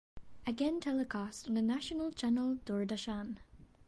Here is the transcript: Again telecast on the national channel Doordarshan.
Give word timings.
Again 0.47 0.79
telecast 0.79 1.47
on 1.47 1.53
the 1.53 1.61
national 1.61 2.09
channel 2.11 2.57
Doordarshan. 2.65 3.37